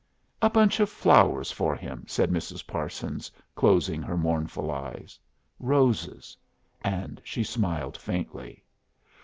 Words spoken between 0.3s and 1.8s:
"A bunch of flowers for